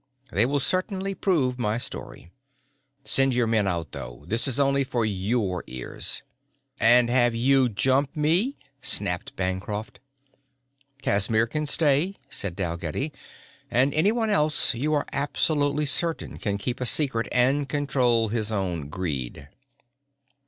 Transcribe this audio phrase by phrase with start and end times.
[0.31, 2.31] "They will certainly prove my story.
[3.03, 4.23] Send your men out though.
[4.27, 6.23] This is only for your ears."
[6.79, 9.99] "And have you jump me!" snapped Bancroft.
[11.03, 13.13] "Casimir can stay," said Dalgetty,
[13.69, 18.89] "and anyone else you are absolutely certain can keep a secret and control his own
[18.89, 19.49] greed."